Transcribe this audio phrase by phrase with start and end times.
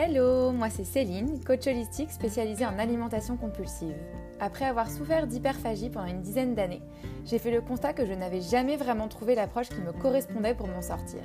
[0.00, 3.96] Hello, moi c'est Céline, coach holistique spécialisée en alimentation compulsive.
[4.38, 6.82] Après avoir souffert d'hyperphagie pendant une dizaine d'années,
[7.24, 10.68] j'ai fait le constat que je n'avais jamais vraiment trouvé l'approche qui me correspondait pour
[10.68, 11.18] m'en sortir.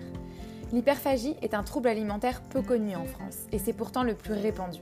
[0.72, 4.80] L'hyperphagie est un trouble alimentaire peu connu en France et c'est pourtant le plus répandu.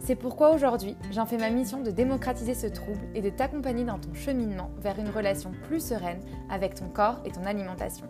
[0.00, 4.00] C'est pourquoi aujourd'hui, j'en fais ma mission de démocratiser ce trouble et de t'accompagner dans
[4.00, 6.20] ton cheminement vers une relation plus sereine
[6.50, 8.08] avec ton corps et ton alimentation.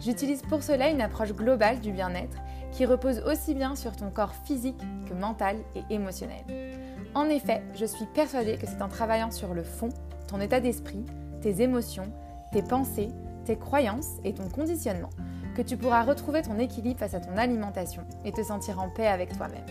[0.00, 2.38] J'utilise pour cela une approche globale du bien-être
[2.72, 6.44] qui repose aussi bien sur ton corps physique que mental et émotionnel.
[7.14, 9.88] En effet, je suis persuadée que c'est en travaillant sur le fond,
[10.28, 11.04] ton état d'esprit,
[11.40, 12.12] tes émotions,
[12.52, 13.10] tes pensées,
[13.44, 15.10] tes croyances et ton conditionnement
[15.56, 19.06] que tu pourras retrouver ton équilibre face à ton alimentation et te sentir en paix
[19.06, 19.66] avec toi-même.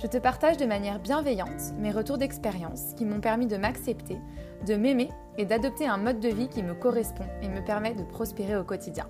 [0.00, 4.18] Je te partage de manière bienveillante mes retours d'expérience qui m'ont permis de m'accepter,
[4.66, 8.04] de m'aimer et d'adopter un mode de vie qui me correspond et me permet de
[8.04, 9.06] prospérer au quotidien.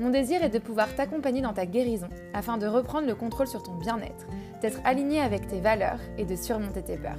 [0.00, 3.62] Mon désir est de pouvoir t'accompagner dans ta guérison afin de reprendre le contrôle sur
[3.62, 4.26] ton bien-être,
[4.62, 7.18] d'être aligné avec tes valeurs et de surmonter tes peurs.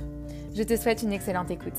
[0.56, 1.78] Je te souhaite une excellente écoute.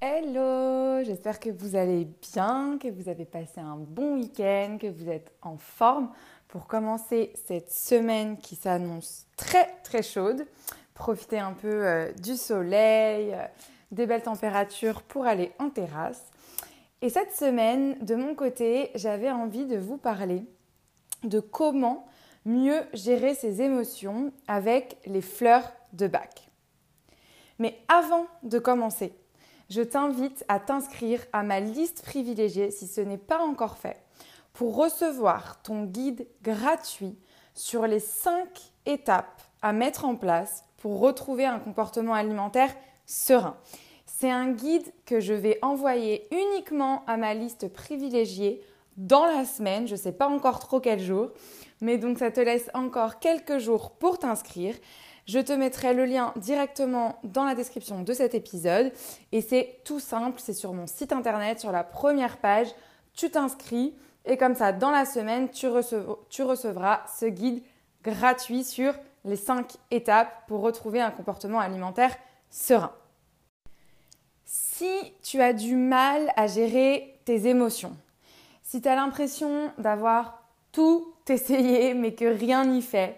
[0.00, 5.08] Hello, j'espère que vous allez bien, que vous avez passé un bon week-end, que vous
[5.08, 6.08] êtes en forme
[6.46, 10.46] pour commencer cette semaine qui s'annonce très très chaude.
[10.94, 13.44] Profitez un peu euh, du soleil, euh,
[13.92, 16.30] des belles températures pour aller en terrasse.
[17.02, 20.44] Et cette semaine, de mon côté, j'avais envie de vous parler
[21.22, 22.06] de comment
[22.44, 26.48] mieux gérer ses émotions avec les fleurs de bac.
[27.58, 29.12] Mais avant de commencer,
[29.70, 34.02] je t'invite à t'inscrire à ma liste privilégiée si ce n'est pas encore fait
[34.52, 37.16] pour recevoir ton guide gratuit
[37.54, 38.48] sur les 5
[38.86, 42.74] étapes à mettre en place pour retrouver un comportement alimentaire
[43.06, 43.56] serein.
[44.06, 48.62] C'est un guide que je vais envoyer uniquement à ma liste privilégiée
[48.96, 49.86] dans la semaine.
[49.86, 51.30] Je ne sais pas encore trop quel jour,
[51.80, 54.74] mais donc ça te laisse encore quelques jours pour t'inscrire.
[55.26, 58.92] Je te mettrai le lien directement dans la description de cet épisode
[59.30, 62.68] et c'est tout simple, c'est sur mon site internet, sur la première page,
[63.14, 67.62] tu t'inscris et comme ça, dans la semaine, tu, recevras ce guide
[68.02, 72.16] gratuit sur les 5 étapes pour retrouver un comportement alimentaire
[72.52, 72.92] serein.
[74.44, 77.96] Si tu as du mal à gérer tes émotions,
[78.62, 83.16] si tu as l'impression d'avoir tout essayé mais que rien n'y fait,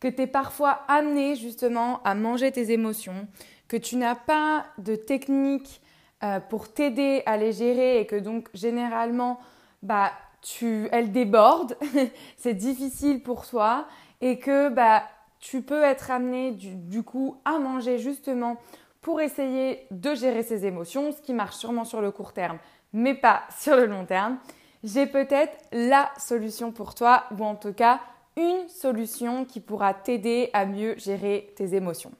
[0.00, 3.28] que tu es parfois amené justement à manger tes émotions,
[3.68, 5.80] que tu n'as pas de technique
[6.24, 9.38] euh, pour t'aider à les gérer et que donc généralement
[9.82, 11.76] bah, tu, elles débordent,
[12.38, 13.86] c'est difficile pour toi
[14.22, 15.04] et que bah,
[15.40, 18.58] tu peux être amené du coup à manger justement
[19.00, 22.58] pour essayer de gérer ses émotions, ce qui marche sûrement sur le court terme,
[22.92, 24.38] mais pas sur le long terme,
[24.84, 28.00] j'ai peut-être la solution pour toi, ou en tout cas
[28.36, 32.12] une solution qui pourra t'aider à mieux gérer tes émotions.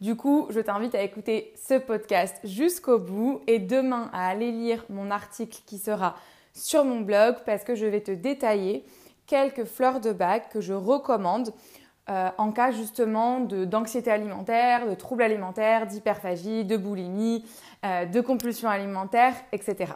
[0.00, 4.84] Du coup, je t'invite à écouter ce podcast jusqu'au bout et demain à aller lire
[4.88, 6.16] mon article qui sera
[6.54, 8.84] sur mon blog parce que je vais te détailler
[9.26, 11.52] quelques fleurs de bac que je recommande
[12.10, 17.44] euh, en cas justement d'anxiété alimentaire, de troubles alimentaires, d'hyperphagie, de boulimie,
[17.84, 19.92] euh, de compulsion alimentaire, etc.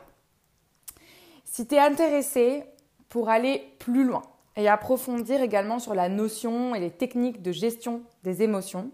[1.45, 2.63] Si tu es intéressé
[3.09, 4.23] pour aller plus loin
[4.57, 8.91] et approfondir également sur la notion et les techniques de gestion des émotions,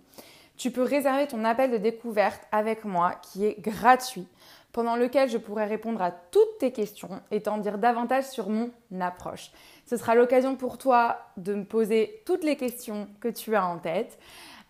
[0.56, 4.26] tu peux réserver ton appel de découverte avec moi qui est gratuit
[4.72, 8.70] pendant lequel je pourrai répondre à toutes tes questions et t'en dire davantage sur mon
[9.00, 9.50] approche.
[9.86, 13.78] Ce sera l'occasion pour toi de me poser toutes les questions que tu as en
[13.78, 14.18] tête,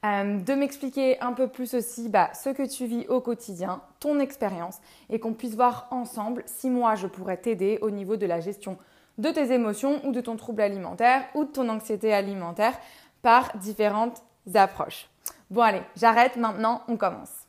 [0.04, 4.18] euh, de m'expliquer un peu plus aussi bah, ce que tu vis au quotidien, ton
[4.18, 4.78] expérience,
[5.10, 8.78] et qu'on puisse voir ensemble si moi je pourrais t'aider au niveau de la gestion
[9.18, 12.76] de tes émotions ou de ton trouble alimentaire ou de ton anxiété alimentaire
[13.20, 14.22] par différentes
[14.54, 15.08] approches.
[15.50, 17.41] Bon allez, j'arrête maintenant, on commence.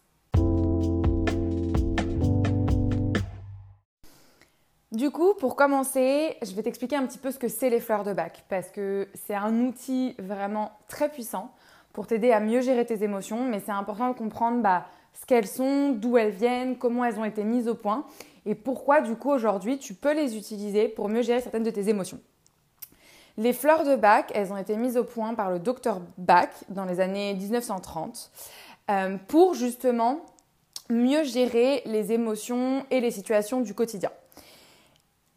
[4.93, 8.03] Du coup, pour commencer, je vais t'expliquer un petit peu ce que c'est les fleurs
[8.03, 11.51] de bac, parce que c'est un outil vraiment très puissant
[11.93, 14.85] pour t'aider à mieux gérer tes émotions, mais c'est important de comprendre bah,
[15.19, 18.05] ce qu'elles sont, d'où elles viennent, comment elles ont été mises au point,
[18.45, 21.89] et pourquoi du coup aujourd'hui tu peux les utiliser pour mieux gérer certaines de tes
[21.89, 22.19] émotions.
[23.37, 26.85] Les fleurs de bac, elles ont été mises au point par le docteur Bach dans
[26.85, 28.31] les années 1930
[28.91, 30.19] euh, pour justement
[30.91, 34.11] mieux gérer les émotions et les situations du quotidien.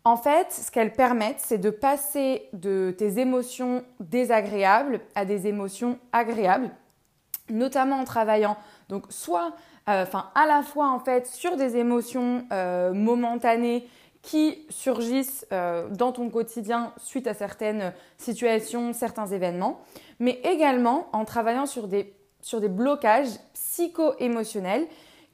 [0.07, 5.99] En fait, ce qu'elles permettent, c'est de passer de tes émotions désagréables à des émotions
[6.13, 6.71] agréables,
[7.51, 8.57] notamment en travaillant
[8.89, 9.57] donc soit,
[9.89, 13.89] euh, enfin à la fois en fait sur des émotions euh, momentanées
[14.23, 19.81] qui surgissent euh, dans ton quotidien suite à certaines situations, certains événements,
[20.21, 24.87] mais également en travaillant sur des, sur des blocages psycho-émotionnels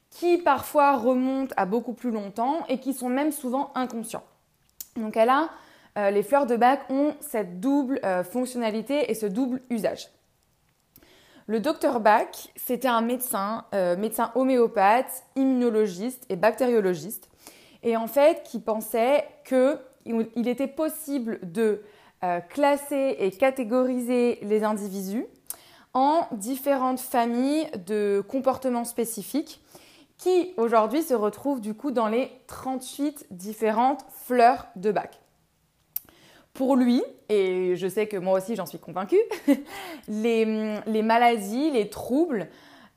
[0.09, 4.25] qui parfois remontent à beaucoup plus longtemps et qui sont même souvent inconscients.
[4.97, 5.51] Donc elle a,
[5.99, 10.09] euh, les fleurs de bac ont cette double euh, fonctionnalité et ce double usage.
[11.47, 13.65] Le docteur Bach, c'était un médecin,
[13.99, 17.29] médecin homéopathe, immunologiste et bactériologiste
[17.83, 21.83] et en fait qui pensait qu'il était possible de
[22.25, 25.27] euh, classer et catégoriser les individus
[25.93, 29.61] en différentes familles de comportements spécifiques
[30.23, 35.21] qui aujourd'hui se retrouvent du coup dans les 38 différentes fleurs de bac.
[36.55, 39.21] Pour lui, et je sais que moi aussi j'en suis convaincue,
[40.09, 42.49] les, maladies, les troubles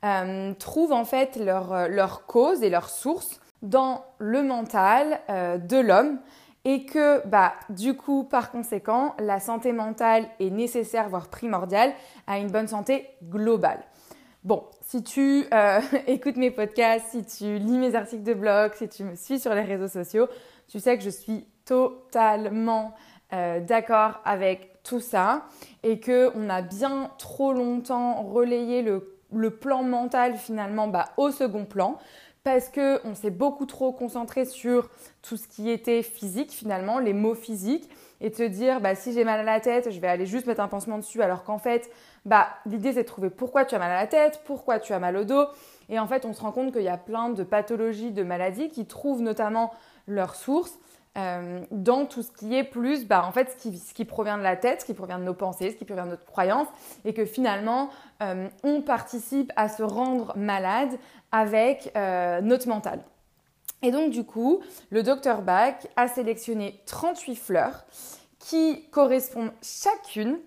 [0.04, 5.78] euh, trouvent en fait leur, leur cause et leur source dans le mental euh, de
[5.78, 6.20] l'homme
[6.64, 11.92] et que bah, du coup, par conséquent, la santé mentale est nécessaire, voire primordiale,
[12.28, 13.80] à une bonne santé globale.
[14.44, 18.88] Bon, si tu euh, écoutes mes podcasts, si tu lis mes articles de blog, si
[18.88, 20.28] tu me suis sur les réseaux sociaux,
[20.68, 22.94] tu sais que je suis totalement
[23.32, 25.46] euh, d'accord avec tout ça
[25.82, 29.12] et que on a bien trop longtemps relayé le,
[29.50, 31.98] plan mental finalement bah, au second plan
[32.44, 34.88] parce qu'on s'est beaucoup trop concentré sur
[35.20, 37.90] tout ce qui était physique finalement, les mots physiques,
[38.20, 40.46] et de se dire bah, si j'ai mal à la tête, je vais aller juste
[40.46, 41.90] mettre un pansement dessus, alors qu'en fait,
[42.26, 44.98] bah, l'idée c'est de trouver pourquoi tu as mal à la tête, pourquoi tu as
[44.98, 45.46] mal au dos,
[45.88, 48.68] et en fait on se rend compte qu'il y a plein de pathologies, de maladies
[48.68, 49.72] qui trouvent notamment
[50.06, 50.78] leur source
[51.16, 54.54] euh, dans tout ce qui est plus, bah, en fait, ce qui, provient de la
[54.54, 56.68] tête, ce qui provient de nos pensées, ce qui provient de notre croyance,
[57.06, 57.88] et que finalement,
[58.22, 60.90] euh, on participe à se rendre malade
[61.32, 63.00] avec euh, notre mental.
[63.80, 67.86] Et donc, du coup, le docteur Bach a sélectionné 38 fleurs
[68.38, 70.38] qui correspondent chacune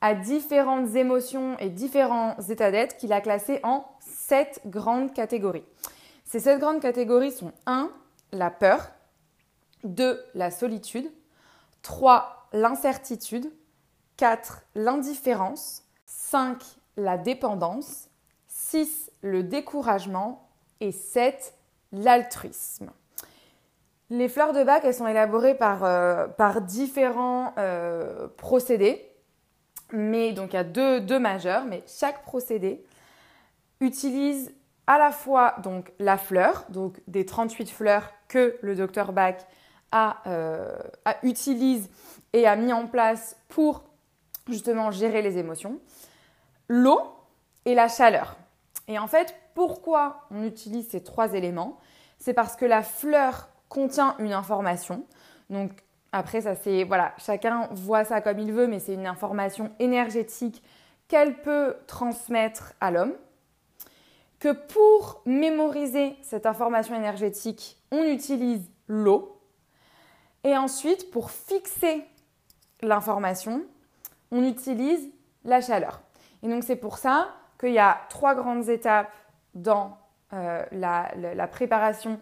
[0.00, 5.64] à différentes émotions et différents états d'être qu'il a classés en sept grandes catégories.
[6.24, 7.90] Ces sept grandes catégories sont 1.
[8.32, 8.92] La peur,
[9.84, 10.22] 2.
[10.34, 11.10] La solitude.
[11.82, 12.48] 3.
[12.52, 13.50] L'incertitude.
[14.16, 14.62] 4.
[14.74, 15.84] L'indifférence.
[16.06, 16.62] 5.
[16.96, 18.08] La dépendance.
[18.48, 19.10] 6.
[19.22, 20.48] Le découragement.
[20.80, 21.54] Et 7.
[21.92, 22.90] L'altruisme.
[24.10, 29.07] Les fleurs de bac, elles sont élaborées par, euh, par différents euh, procédés.
[29.92, 32.84] Mais donc il y a deux, deux majeurs, mais chaque procédé
[33.80, 34.52] utilise
[34.86, 39.36] à la fois donc la fleur, donc des 38 fleurs que le docteur Bach
[40.26, 40.78] euh,
[41.22, 41.90] utilise
[42.32, 43.84] et a mis en place pour
[44.48, 45.80] justement gérer les émotions,
[46.68, 47.00] l'eau
[47.64, 48.36] et la chaleur.
[48.86, 51.78] Et en fait, pourquoi on utilise ces trois éléments?
[52.18, 55.04] C'est parce que la fleur contient une information.
[56.12, 60.62] Après, ça c'est voilà, chacun voit ça comme il veut, mais c'est une information énergétique
[61.08, 63.14] qu'elle peut transmettre à l'homme.
[64.38, 69.40] Que pour mémoriser cette information énergétique, on utilise l'eau.
[70.44, 72.04] Et ensuite, pour fixer
[72.80, 73.64] l'information,
[74.30, 75.10] on utilise
[75.44, 76.00] la chaleur.
[76.42, 77.28] Et donc c'est pour ça
[77.58, 79.10] qu'il y a trois grandes étapes
[79.54, 79.98] dans
[80.32, 82.20] euh, la, préparation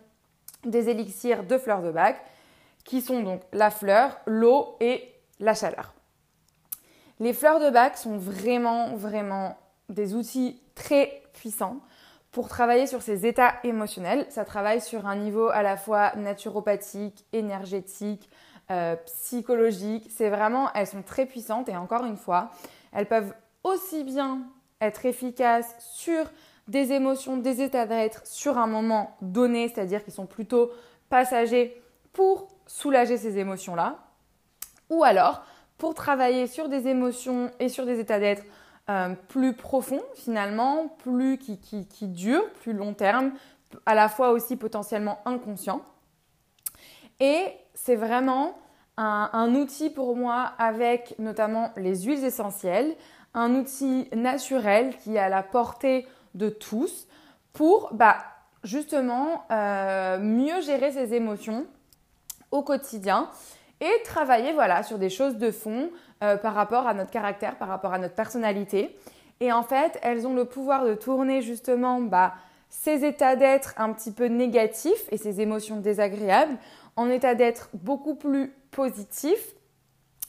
[0.64, 2.24] des élixirs de fleurs de bac,
[2.86, 5.92] qui sont donc la fleur, l'eau et la chaleur.
[7.20, 11.80] Les fleurs de bac sont vraiment, vraiment des outils très puissants
[12.30, 14.26] pour travailler sur ces états émotionnels.
[14.30, 18.30] Ça travaille sur un niveau à la fois naturopathique, énergétique,
[18.70, 20.10] euh, psychologique.
[20.14, 22.50] C'est vraiment, elles sont très puissantes et encore une fois,
[22.92, 24.42] elles peuvent aussi bien
[24.80, 26.30] être efficaces sur
[26.68, 30.70] des émotions, des états d'être sur un moment donné, c'est-à-dire qu'ils sont plutôt
[31.08, 31.80] passagers
[32.12, 33.98] pour soulager ces émotions-là,
[34.90, 35.42] ou alors
[35.78, 38.44] pour travailler sur des émotions et sur des états d'être
[38.88, 43.32] euh, plus profond finalement, plus qui, qui, qui dure, plus long terme,
[43.84, 45.82] à la fois aussi potentiellement inconscient.
[47.20, 48.56] Et c'est vraiment
[48.96, 52.94] un, un, outil pour moi avec notamment les huiles essentielles,
[53.34, 57.06] un outil naturel qui est à la portée de tous
[57.52, 58.18] pour bah,
[58.62, 61.66] justement euh, mieux gérer ses émotions
[62.50, 63.30] au quotidien
[63.80, 65.90] et travailler voilà, sur des choses de fond
[66.22, 68.96] euh, par rapport à notre caractère, par rapport à notre personnalité.
[69.40, 72.34] Et en fait, elles ont le pouvoir de tourner justement bah,
[72.70, 76.56] ces états d'être un petit peu négatifs et ces émotions désagréables
[76.96, 79.54] en état d'être beaucoup plus positifs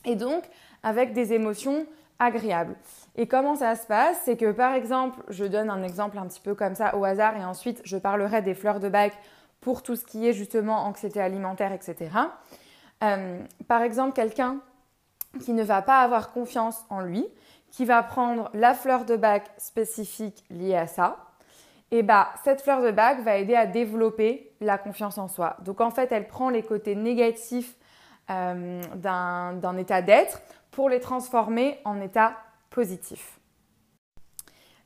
[0.06, 0.44] et donc
[0.84, 1.86] avec des émotions
[2.20, 2.76] agréables.
[3.16, 4.18] Et comment ça se passe?
[4.26, 7.38] C'est que par exemple, je donne un exemple un petit peu comme ça au hasard
[7.38, 9.14] et ensuite je parlerai des fleurs de bac
[9.62, 12.10] pour tout ce qui est justement anxiété alimentaire, etc.
[13.04, 14.60] Euh, par exemple, quelqu'un
[15.42, 17.26] qui ne va pas avoir confiance en lui,
[17.72, 21.18] qui va prendre la fleur de bac spécifique liée à ça,
[21.92, 25.58] et bah cette fleur de bac va aider à développer la confiance en soi.
[25.64, 27.76] Donc en fait, elle prend les côtés négatifs
[28.30, 32.36] euh, d'un état d'être pour les transformer en état
[32.70, 33.40] positif.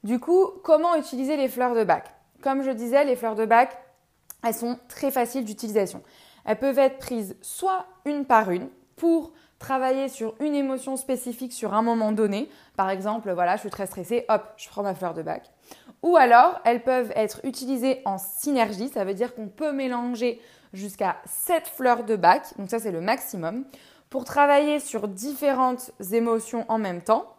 [0.04, 2.06] Du coup, comment utiliser les fleurs de bac?
[2.42, 3.78] Comme je disais, les fleurs de bac,
[4.44, 6.02] elles sont très faciles d'utilisation.
[6.46, 11.74] Elles peuvent être prises soit une par une pour travailler sur une émotion spécifique sur
[11.74, 12.50] un moment donné.
[12.76, 15.52] Par exemple, voilà, je suis très stressée, hop, je prends ma fleur de bac.
[16.02, 20.42] Ou alors, elles peuvent être utilisées en synergie, ça veut dire qu'on peut mélanger
[20.74, 23.66] jusqu'à 7 fleurs de bac, donc ça c'est le maximum,
[24.10, 27.36] pour travailler sur différentes émotions en même temps.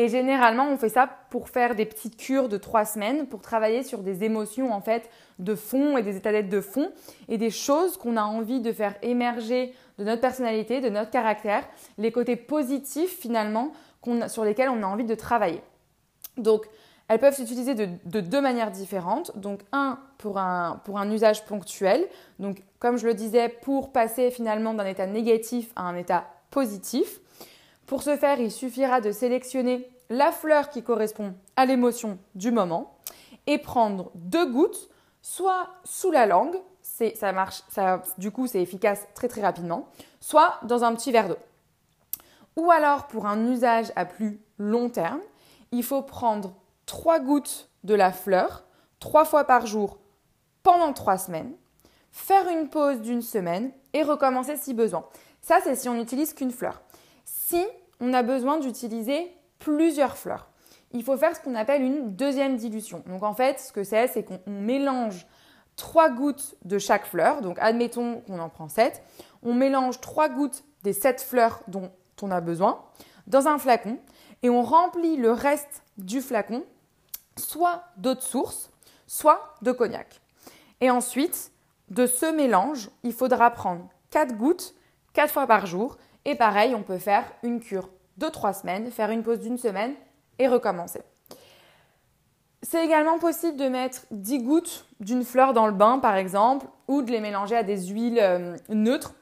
[0.00, 3.82] Et généralement, on fait ça pour faire des petites cures de 3 semaines, pour travailler
[3.82, 6.90] sur des émotions en fait de fond et des états d'être de fond
[7.28, 11.68] et des choses qu'on a envie de faire émerger de notre personnalité, de notre caractère,
[11.98, 13.72] les côtés positifs finalement
[14.28, 15.60] sur lesquels on a envie de travailler.
[16.38, 16.64] Donc,
[17.08, 19.38] elles peuvent s'utiliser de, deux manières différentes.
[19.38, 22.08] Donc, un pour, un pour un usage ponctuel.
[22.38, 27.19] Donc, comme je le disais, pour passer finalement d'un état négatif à un état positif.
[27.90, 32.96] Pour ce faire, il suffira de sélectionner la fleur qui correspond à l'émotion du moment
[33.48, 34.88] et prendre deux gouttes,
[35.22, 37.64] soit sous la langue, ça marche,
[38.16, 39.88] du coup c'est efficace très très rapidement,
[40.20, 41.38] soit dans un petit verre d'eau.
[42.54, 45.20] Ou alors pour un usage à plus long terme,
[45.72, 46.54] il faut prendre
[46.86, 48.62] trois gouttes de la fleur
[49.00, 49.98] trois fois par jour
[50.62, 51.56] pendant trois semaines,
[52.12, 55.04] faire une pause d'une semaine et recommencer si besoin.
[55.42, 56.80] Ça, c'est si on n'utilise qu'une fleur.
[58.00, 60.50] On a besoin d'utiliser plusieurs fleurs,
[60.92, 63.02] il faut faire ce qu'on appelle une deuxième dilution.
[63.06, 65.26] Donc en fait, ce que c'est, c'est qu'on mélange
[65.76, 67.42] trois gouttes de chaque fleur.
[67.42, 69.02] Donc admettons qu'on en prend sept.
[69.42, 71.92] On mélange trois gouttes des sept fleurs dont
[72.22, 72.82] on a besoin
[73.26, 73.98] dans un flacon
[74.42, 76.64] et on remplit le reste du flacon
[77.36, 78.70] soit d'eau de source,
[79.06, 80.20] soit de cognac.
[80.80, 81.52] Et ensuite,
[81.88, 84.74] de ce mélange, il faudra prendre 4 gouttes
[85.12, 85.96] 4 fois par jour.
[86.24, 89.94] Et pareil, on peut faire une cure de 3 semaines, faire une pause d'une semaine
[90.38, 91.02] et recommencer.
[92.62, 97.02] C'est également possible de mettre 10 gouttes d'une fleur dans le bain, par exemple, ou
[97.02, 99.14] de les mélanger à des huiles euh, neutres,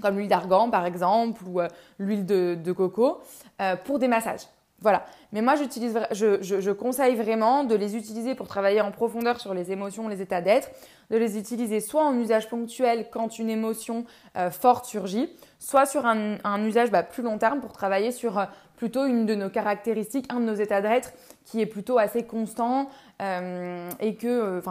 [0.00, 1.68] comme l'huile d'argan, par exemple, ou euh,
[1.98, 3.20] l'huile de, coco,
[3.60, 4.46] euh, pour des massages.
[4.80, 5.04] Voilà.
[5.32, 10.08] Mais moi, je, conseille vraiment de les utiliser pour travailler en profondeur sur les émotions,
[10.08, 10.70] les états d'être,
[11.10, 14.04] de les utiliser soit en usage ponctuel quand une émotion
[14.36, 18.44] euh, forte surgit, soit sur un, usage bah, plus long terme pour travailler sur euh,
[18.76, 21.12] plutôt une de nos caractéristiques, un de nos états d'être
[21.44, 22.88] qui est plutôt assez constant
[23.20, 24.62] euh, et que,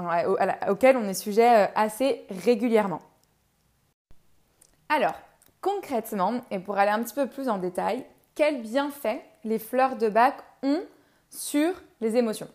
[0.69, 3.01] auquel on est sujet assez régulièrement.
[4.89, 5.13] Alors,
[5.61, 10.09] concrètement, et pour aller un petit peu plus en détail, quels bienfaits les fleurs de
[10.09, 10.83] bac ont
[11.29, 12.49] sur les émotions.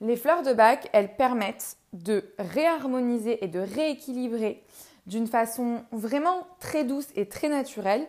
[0.00, 4.64] Les fleurs de bac, elles permettent de réharmoniser et de rééquilibrer
[5.06, 8.06] d'une façon vraiment très douce et très naturelle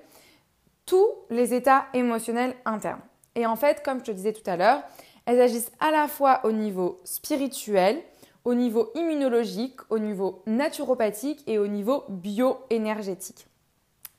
[0.86, 3.01] tous les états émotionnels internes.
[3.36, 4.84] Et en fait, comme je te disais tout à l'heure,
[5.25, 8.01] elles agissent à la fois au niveau spirituel,
[8.43, 13.48] au niveau immunologique, au niveau naturopathique et au niveau bioénergétique.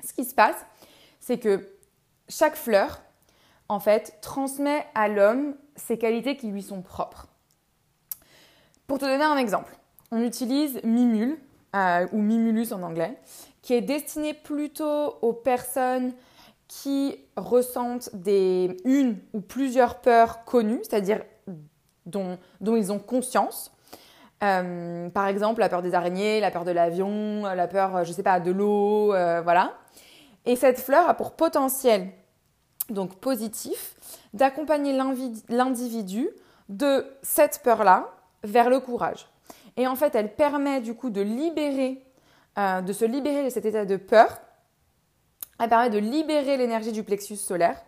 [0.03, 0.57] Ce qui se passe,
[1.21, 1.69] c'est que
[2.29, 3.03] chaque fleur
[3.69, 7.29] en fait, transmet à l'homme ses qualités qui lui sont propres.
[8.87, 9.77] Pour te donner un exemple,
[10.11, 11.39] on utilise Mimule,
[11.75, 13.19] euh, ou Mimulus en anglais,
[13.63, 16.13] qui est destiné plutôt aux personnes
[16.69, 21.23] qui ressentent des une ou plusieurs peurs connues, c'est-à-dire
[22.07, 23.73] dont, ils ont conscience.
[24.43, 28.23] Euh, par exemple, la peur des araignées, la peur de l'avion, la peur, je sais
[28.23, 29.73] pas, de l'eau, euh, voilà.
[30.45, 32.11] Et cette fleur a pour potentiel
[32.91, 33.97] donc positif,
[34.33, 34.97] d'accompagner
[35.49, 36.29] l'individu
[36.69, 38.11] de cette peur-là
[38.43, 39.29] vers le courage.
[39.77, 42.03] Et en fait, elle permet du coup de libérer,
[42.59, 44.39] euh, de se libérer de cet état de peur.
[45.59, 47.83] Elle permet de libérer l'énergie du plexus solaire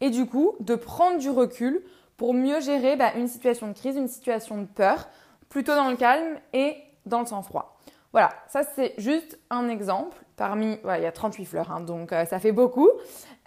[0.00, 1.82] et du coup de prendre du recul
[2.16, 5.08] pour mieux gérer bah, une situation de crise, une situation de peur,
[5.48, 7.78] plutôt dans le calme et dans le sang-froid.
[8.12, 12.24] Voilà, ça c'est juste un exemple parmi, il y a 38 fleurs, hein, donc euh,
[12.24, 12.90] ça fait beaucoup,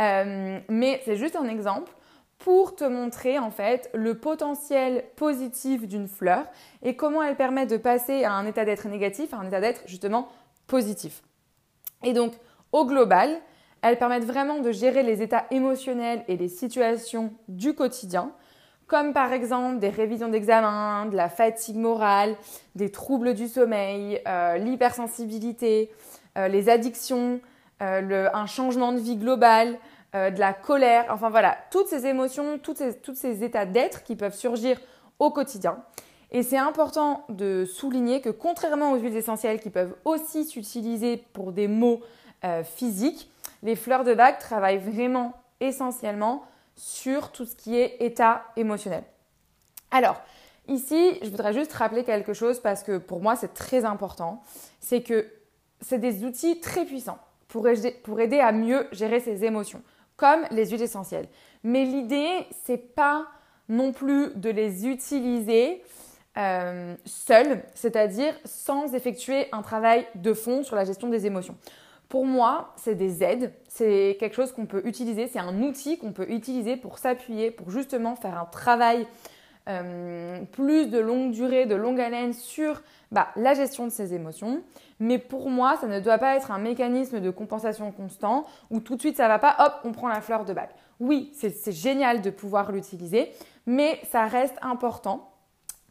[0.01, 1.91] euh, mais c'est juste un exemple
[2.37, 6.45] pour te montrer en fait le potentiel positif d'une fleur
[6.83, 9.81] et comment elle permet de passer à un état d'être négatif à un état d'être
[9.87, 10.29] justement
[10.67, 11.21] positif.
[12.01, 12.31] Et donc
[12.71, 13.41] au global,
[13.81, 18.31] elles permettent vraiment de gérer les états émotionnels et les situations du quotidien
[18.87, 22.35] comme par exemple des révisions d'examen, de la fatigue morale,
[22.75, 25.91] des troubles du sommeil, euh, l'hypersensibilité,
[26.37, 27.39] euh, les addictions,
[27.81, 29.77] euh, un changement de vie global,
[30.13, 34.79] de la colère, enfin voilà, toutes ces émotions, tous ces états d'être qui peuvent surgir
[35.19, 35.83] au quotidien.
[36.31, 41.51] Et c'est important de souligner que contrairement aux huiles essentielles qui peuvent aussi s'utiliser pour
[41.51, 41.99] des maux
[42.63, 43.29] physiques,
[43.61, 49.03] les fleurs de bac travaillent vraiment essentiellement sur tout ce qui est état émotionnel.
[49.91, 50.21] Alors,
[50.67, 54.43] ici, je voudrais juste rappeler quelque chose parce que pour moi, c'est très important.
[54.79, 55.27] C'est que
[55.81, 59.81] c'est des outils très puissants pour aider, à mieux gérer ses émotions,
[60.17, 61.27] comme les huiles essentielles.
[61.63, 63.27] Mais l'idée, c'est pas
[63.69, 65.81] non plus de les utiliser
[66.37, 71.55] euh, seuls, c'est-à-dire sans effectuer un travail de fond sur la gestion des émotions.
[72.09, 76.11] Pour moi, c'est des aides, c'est quelque chose qu'on peut utiliser, c'est un outil qu'on
[76.11, 79.07] peut utiliser pour s'appuyer, pour justement faire un travail
[79.67, 82.81] euh, plus de longue durée, de longue haleine sur
[83.11, 84.61] bah, la gestion de ses émotions.
[84.99, 88.95] Mais pour moi, ça ne doit pas être un mécanisme de compensation constant où tout
[88.95, 90.69] de suite ça va pas, hop, on prend la fleur de bac.
[90.99, 93.31] Oui, c'est génial de pouvoir l'utiliser,
[93.65, 95.31] mais ça reste important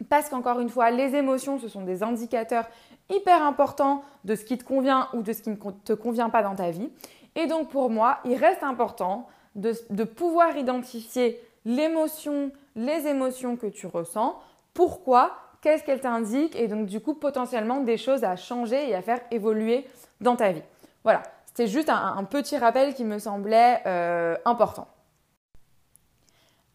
[0.09, 2.67] parce qu'encore une fois, les émotions, ce sont des indicateurs
[3.11, 6.43] hyper importants de ce qui te convient ou de ce qui ne te convient pas
[6.43, 6.91] dans ta vie.
[7.37, 13.87] Et donc pour moi, il reste important de, pouvoir identifier l'émotion, les émotions que tu
[13.87, 14.39] ressens,
[14.73, 19.03] pourquoi, qu'est-ce qu'elles t'indiquent et donc du coup potentiellement des choses à changer et à
[19.03, 19.87] faire évoluer
[20.21, 20.63] dans ta vie.
[21.05, 24.89] Voilà, c'était juste un, petit rappel qui me semblait euh, important.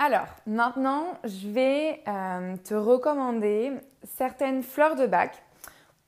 [0.01, 5.43] Alors, maintenant, je vais euh, te recommander certaines fleurs de bac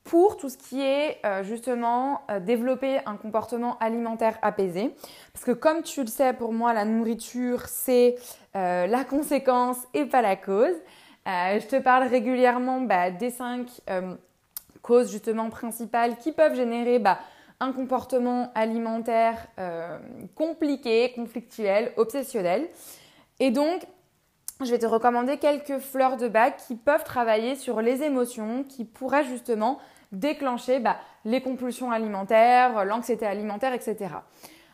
[0.04, 4.94] pour tout ce qui est euh, justement euh, développer un comportement alimentaire apaisé.
[5.32, 8.16] Parce que comme tu le sais, pour moi, la nourriture, c'est
[8.54, 10.76] la conséquence et pas la cause.
[11.24, 13.80] je te parle régulièrement bah, des cinq
[14.82, 17.18] causes justement principales qui peuvent générer bah,
[17.60, 19.46] un comportement alimentaire
[20.34, 22.68] compliqué, conflictuel, obsessionnel.
[23.40, 23.86] Et donc,
[24.64, 28.84] je vais te recommander quelques fleurs de bac qui peuvent travailler sur les émotions, qui
[28.84, 29.78] pourraient justement
[30.12, 34.14] déclencher bah, les compulsions alimentaires, l'anxiété alimentaire, etc.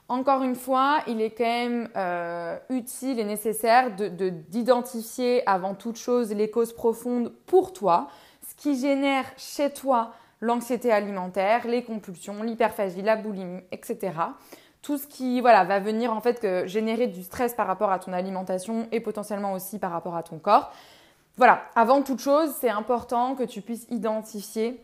[0.09, 5.97] Encore une fois, il est quand même euh, utile et nécessaire d'identifier de, avant toute
[5.97, 8.09] chose les causes profondes pour toi,
[8.49, 14.13] ce qui génère chez toi l'anxiété alimentaire, les compulsions, l'hyperphagie, la boulimie, etc
[14.89, 18.15] tout ce qui voilà, va venir en fait générer du stress par rapport à ton
[18.15, 20.73] alimentation et potentiellement aussi par rapport à ton corps.
[21.37, 24.83] Voilà, avant toute chose, c'est important que tu puisses identifier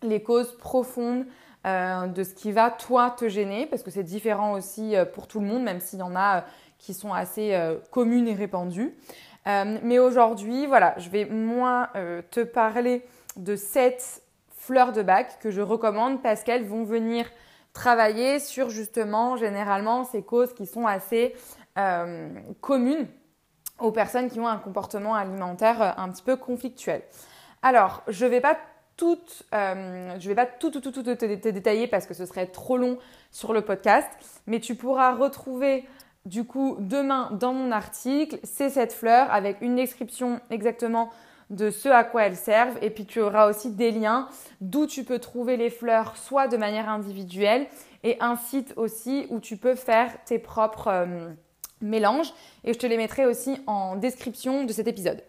[0.00, 1.26] les causes profondes
[1.66, 5.26] euh, de ce qui va toi te gêner, parce que c'est différent aussi euh, pour
[5.26, 6.40] tout le monde, même s'il y en a euh,
[6.78, 7.54] qui sont assez
[7.90, 8.94] communes et répandues.
[9.44, 11.90] mais aujourd'hui, voilà, je vais moi
[12.30, 14.22] te parler de sept
[14.56, 17.26] fleurs de bac que je recommande parce qu'elles vont venir
[17.74, 21.34] travailler sur justement généralement ces causes qui sont assez
[21.76, 22.30] euh,
[22.62, 23.08] communes
[23.80, 27.02] aux personnes qui ont un comportement alimentaire euh, un petit peu conflictuel.
[27.62, 28.56] Alors, je ne vais pas
[28.96, 29.18] tout,
[29.52, 32.78] euh, je vais pas tout, tout, tout, tout te, détailler parce que ce serait trop
[32.78, 32.96] long
[33.32, 34.08] sur le podcast,
[34.46, 35.84] mais tu pourras retrouver
[36.26, 41.10] du coup demain dans mon article ces sept fleurs avec une description exactement
[41.54, 42.78] de ce à quoi elles servent.
[42.82, 44.28] Et puis tu auras aussi des liens
[44.60, 47.66] d'où tu peux trouver les fleurs, soit de manière individuelle,
[48.02, 51.28] et un site aussi où tu peux faire tes propres euh,
[51.80, 52.32] mélanges.
[52.64, 55.22] Et je te les mettrai aussi en description de cet épisode.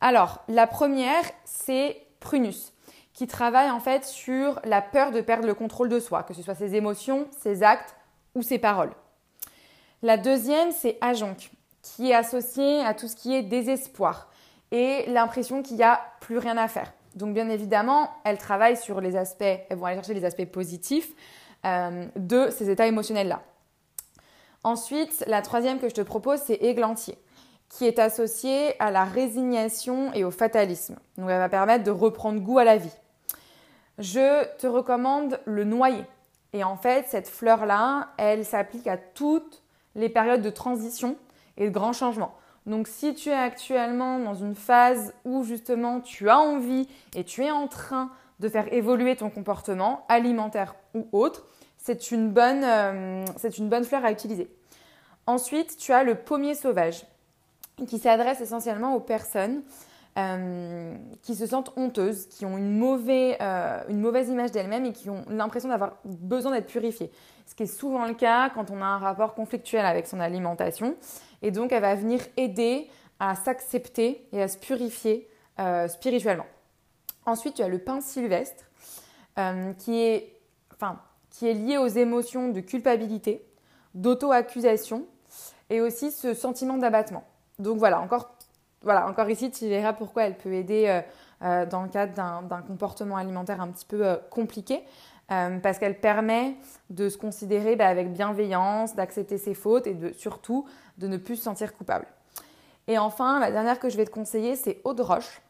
[0.00, 2.72] Alors, la première, c'est Prunus,
[3.12, 6.42] qui travaille en fait sur la peur de perdre le contrôle de soi, que ce
[6.42, 7.94] soit ses émotions, ses actes
[8.34, 8.92] ou ses paroles.
[10.02, 11.36] La deuxième, c'est Ajonc,
[11.82, 14.28] qui est associé à tout ce qui est désespoir,
[14.70, 16.92] et l'impression qu'il n'y a plus rien à faire.
[17.14, 21.12] Donc bien évidemment, elles travaillent sur les aspects, elles vont aller chercher les aspects positifs
[21.64, 23.42] euh, de ces états émotionnels-là.
[24.64, 27.18] Ensuite, la troisième que je te propose, c'est Églantier,
[27.68, 30.96] qui est associée à la résignation et au fatalisme.
[31.18, 32.92] Donc elle va permettre de reprendre goût à la vie.
[33.98, 36.04] Je te recommande le noyer.
[36.52, 39.62] Et en fait, cette fleur-là, elle s'applique à toutes
[39.94, 41.16] les périodes de transition
[41.56, 42.34] et de grands changements.
[42.66, 47.44] Donc si tu es actuellement dans une phase où justement tu as envie et tu
[47.44, 51.46] es en train de faire évoluer ton comportement alimentaire ou autre,
[51.76, 53.24] c'est une, bonne, euh,
[53.58, 54.48] une bonne fleur à utiliser.
[55.26, 57.04] Ensuite, tu as le pommier sauvage
[57.86, 59.62] qui s'adresse essentiellement aux personnes
[60.16, 65.10] euh, qui se sentent honteuses, qui ont une, euh, une mauvaise image d'elles-mêmes et qui
[65.10, 67.10] ont l'impression d'avoir besoin d'être purifiées.
[67.46, 70.94] Ce qui est souvent le cas quand on a un rapport conflictuel avec son alimentation.
[71.44, 72.88] Et donc, elle va venir aider
[73.20, 75.28] à s'accepter et à se purifier
[75.60, 76.46] euh, spirituellement.
[77.26, 78.64] Ensuite, tu as le pain sylvestre
[79.38, 80.40] euh, qui, est,
[80.72, 83.46] enfin, qui est lié aux émotions de culpabilité,
[83.94, 85.04] d'auto-accusation
[85.68, 87.24] et aussi ce sentiment d'abattement.
[87.58, 88.32] Donc voilà, encore,
[88.80, 91.02] voilà, encore ici, tu verras pourquoi elle peut aider
[91.42, 94.82] euh, dans le cadre d'un comportement alimentaire un petit peu compliqué.
[95.28, 96.56] parce qu'elle permet
[96.88, 100.66] de se considérer bah, avec bienveillance, d'accepter ses fautes et de, surtout
[100.98, 102.06] de ne plus se sentir coupable.
[102.86, 105.40] Et enfin, la dernière que je vais te conseiller, c'est Eau de Roche.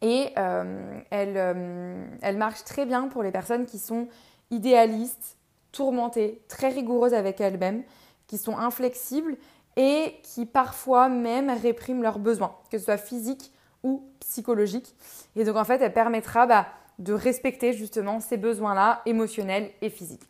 [0.00, 4.08] Et euh, elle, euh, elle, marche très bien pour les personnes qui sont
[4.50, 5.36] idéalistes,
[5.70, 7.84] tourmentées, très rigoureuses avec elles-mêmes,
[8.26, 9.36] qui sont inflexibles
[9.76, 14.94] et qui parfois même répriment leurs besoins, que ce soit physiques ou psychologiques.
[15.36, 16.66] Et donc en fait, elle permettra bah,
[16.98, 20.28] de respecter justement ces besoins-là émotionnels et physiques.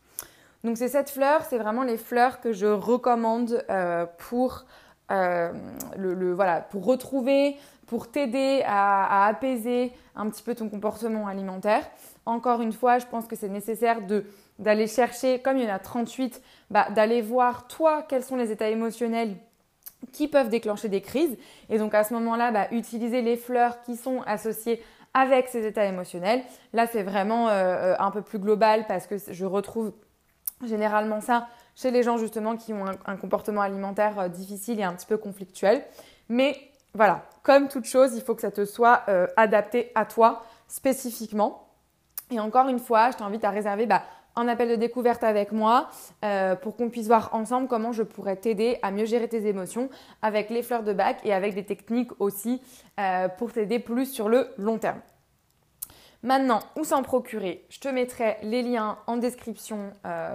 [0.64, 4.64] Donc c'est cette fleur, c'est vraiment les fleurs que je recommande euh, pour
[5.10, 5.52] euh,
[5.96, 11.84] le, voilà, pour retrouver, pour t'aider à, apaiser un petit peu ton comportement alimentaire.
[12.26, 13.98] Encore une fois, je pense que c'est nécessaire
[14.58, 18.52] d'aller chercher, comme il y en a 38, bah, d'aller voir toi quels sont les
[18.52, 19.36] états émotionnels
[20.12, 21.36] qui peuvent déclencher des crises.
[21.68, 25.84] Et donc à ce moment-là, bah, utiliser les fleurs qui sont associées avec ces états
[25.84, 26.42] émotionnels.
[26.72, 29.92] Là, c'est vraiment euh, un peu plus global parce que je retrouve
[30.66, 34.94] généralement ça chez les gens justement qui ont un, comportement alimentaire euh, difficile et un
[34.94, 35.82] petit peu conflictuel.
[36.28, 36.56] Mais
[36.94, 41.68] voilà, comme toute chose, il faut que ça te soit euh, adapté à toi spécifiquement.
[42.30, 44.02] Et encore une fois, je t'invite à réserver bah,
[44.36, 45.88] un appel de découverte avec moi
[46.24, 49.90] euh, pour qu'on puisse voir ensemble comment je pourrais t'aider à mieux gérer tes émotions
[50.22, 52.62] avec les fleurs de bac et avec des techniques aussi
[53.36, 55.00] pour t'aider plus sur le long terme.
[56.22, 57.64] Maintenant, où s'en procurer?
[57.68, 59.90] Je te mettrai les liens en description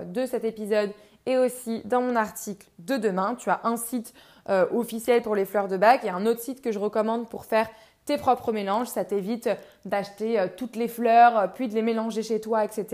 [0.05, 0.91] de cet épisode
[1.27, 4.13] et aussi dans mon article de demain, tu as un site
[4.49, 7.43] euh, officiel pour les fleurs de bac et un autre site que je recommande pour
[7.43, 7.67] faire
[8.05, 8.87] tes propres mélanges.
[8.87, 9.49] Ça t'évite
[9.83, 12.85] d'acheter euh, toutes les fleurs, euh, puis de les mélanger chez toi, etc.,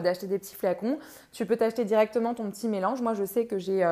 [0.00, 1.00] d'acheter des petits flacons.
[1.32, 3.02] Tu peux t'acheter directement ton petit mélange.
[3.02, 3.84] Moi, je sais que j'ai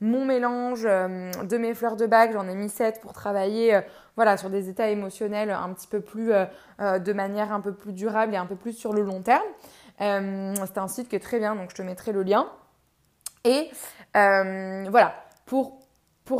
[0.00, 2.30] mon mélange de mes fleurs de bac.
[2.32, 3.80] J'en ai mis 7 pour travailler
[4.20, 6.32] voilà, sur des états émotionnels un petit peu plus,
[6.78, 9.42] de manière un peu plus durable et un peu plus sur le long terme.
[9.98, 12.46] C'est un site qui est très bien, donc je te mettrai le lien.
[13.44, 13.70] Et
[14.16, 15.14] euh, voilà,
[15.46, 15.78] pour,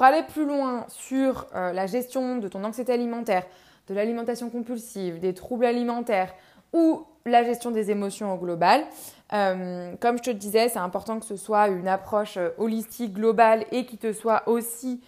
[0.02, 3.44] aller plus loin sur euh, la gestion de ton anxiété alimentaire,
[3.88, 6.32] de l'alimentation compulsive, des troubles alimentaires
[6.72, 8.84] ou la gestion des émotions au global,
[9.32, 13.84] euh, comme je te disais, c'est important que ce soit une approche holistique, globale et
[13.84, 15.02] qui te soit aussi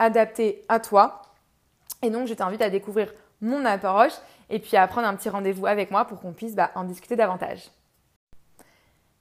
[0.00, 1.22] adaptée à toi.
[2.02, 4.12] Et donc, je t'invite à découvrir mon approche
[4.48, 7.16] et puis à prendre un petit rendez-vous avec moi pour qu'on puisse bah, en discuter
[7.16, 7.70] davantage.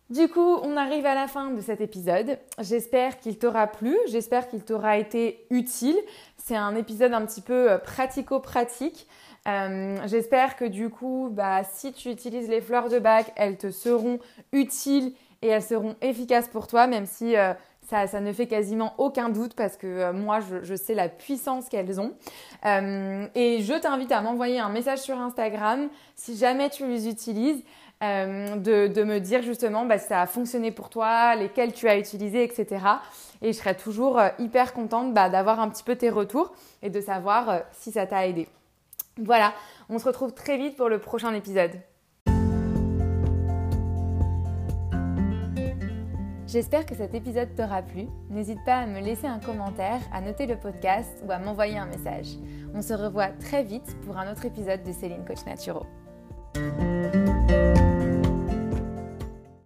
[0.09, 2.39] Du coup, on arrive à la fin de cet épisode.
[2.57, 5.97] J'espère qu'il t'aura plu, j'espère qu'il t'aura été utile.
[6.37, 9.07] C'est un épisode un petit peu euh, pratico-pratique.
[9.47, 13.69] Euh, j'espère que du coup, bah, si tu utilises les fleurs de bac, elles te
[13.69, 14.19] seront
[14.51, 15.13] utiles
[15.43, 17.53] et elles seront efficaces pour toi, même si euh,
[17.89, 22.13] ça, ne fait quasiment aucun doute parce que moi, je, sais la puissance qu'elles ont.
[22.63, 27.63] et je t'invite à m'envoyer un message sur Instagram si jamais tu les utilises.
[28.01, 31.97] Euh, de, me dire justement bah, si ça a fonctionné pour toi, lesquels tu as
[31.97, 32.85] utilisés, etc.
[33.41, 36.89] Et je serais toujours euh, hyper contente bah, d'avoir un petit peu tes retours et
[36.89, 38.47] de savoir euh, si ça t'a aidé.
[39.17, 39.53] Voilà,
[39.89, 41.71] on se retrouve très vite pour le prochain épisode.
[46.51, 48.07] J'espère que cet épisode t'aura plu.
[48.31, 51.85] N'hésite pas à me laisser un commentaire, à noter le podcast ou à m'envoyer un
[51.85, 52.37] message.
[52.73, 55.85] On se revoit très vite pour un autre épisode de Céline Coach Naturo.